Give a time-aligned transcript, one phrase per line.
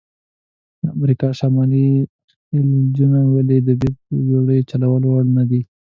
[0.83, 1.87] د امریکا شمالي
[2.49, 5.61] خلیجونه ولې د بېړیو چلول وړ نه دي؟